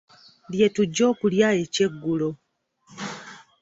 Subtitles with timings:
[0.51, 2.29] Lye tujja okulya ekyeggulo.